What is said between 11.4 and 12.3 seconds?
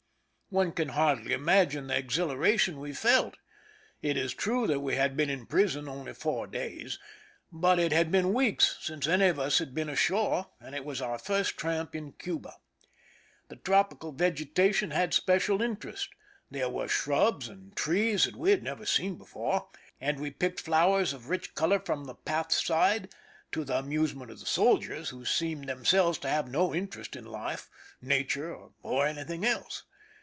tramp in